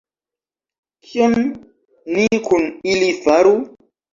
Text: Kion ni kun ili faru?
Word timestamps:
Kion 1.09 1.35
ni 2.15 2.27
kun 2.49 2.67
ili 2.95 3.15
faru? 3.27 3.55